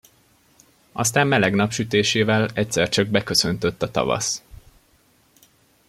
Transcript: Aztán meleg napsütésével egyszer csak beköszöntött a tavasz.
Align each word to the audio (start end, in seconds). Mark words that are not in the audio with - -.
Aztán 0.91 1.27
meleg 1.27 1.53
napsütésével 1.55 2.47
egyszer 2.53 2.89
csak 2.89 3.07
beköszöntött 3.07 3.81
a 3.81 3.91
tavasz. 3.91 4.43